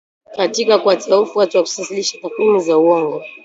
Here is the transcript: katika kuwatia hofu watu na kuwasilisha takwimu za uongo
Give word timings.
katika 0.37 0.79
kuwatia 0.79 1.15
hofu 1.15 1.39
watu 1.39 1.57
na 1.57 1.63
kuwasilisha 1.63 2.19
takwimu 2.21 2.59
za 2.59 2.77
uongo 2.77 3.23